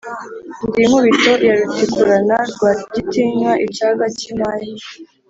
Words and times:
ndi 0.67 0.79
inkubito 0.83 1.31
ya 1.47 1.53
rutikurana, 1.59 2.37
rwagitinywa 2.51 3.51
icyaga 3.65 4.05
cy'inkwaya, 4.17 4.71